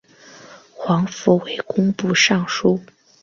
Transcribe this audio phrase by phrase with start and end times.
[0.75, 2.81] 黄福为工部尚书。